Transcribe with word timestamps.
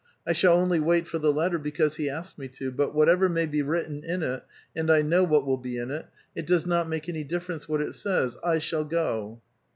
I 0.25 0.33
shall 0.33 0.57
only 0.57 0.79
wait 0.79 1.05
for 1.05 1.19
the 1.19 1.31
letter 1.31 1.59
l)ecause 1.59 1.97
he 1.97 2.09
asked 2.09 2.39
me 2.39 2.47
to. 2.47 2.71
But 2.71 2.95
whatever 2.95 3.29
may 3.29 3.45
be 3.45 3.61
writ 3.61 3.85
ten 3.85 4.03
in 4.03 4.23
it,— 4.23 4.43
and 4.75 4.89
I 4.89 5.03
know 5.03 5.23
what 5.23 5.45
will 5.45 5.57
be 5.59 5.77
in 5.77 5.91
it,— 5.91 6.07
It 6.35 6.47
does 6.47 6.65
not 6.65 6.89
make 6.89 7.07
any 7.07 7.23
difference 7.23 7.69
what 7.69 7.81
it 7.81 7.93
says, 7.93 8.35
I 8.43 8.57
shall 8.57 8.83
go." 8.85 9.43